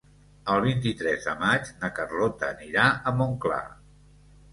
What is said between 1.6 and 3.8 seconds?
na Carlota anirà a Montclar.